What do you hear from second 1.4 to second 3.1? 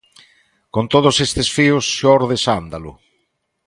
fíos, xorde Sándalo.